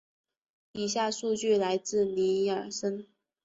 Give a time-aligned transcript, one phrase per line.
[0.71, 3.05] 以下数据来自尼尔森。